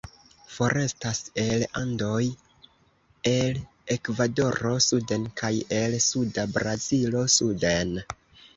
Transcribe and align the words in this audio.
Forestas 0.53 1.19
el 1.41 1.65
Andoj 1.81 2.29
el 3.35 3.61
Ekvadoro 3.97 4.73
suden 4.89 5.29
kaj 5.45 5.53
el 5.83 6.01
suda 6.09 6.49
Brazilo 6.59 7.25
suden. 7.39 7.97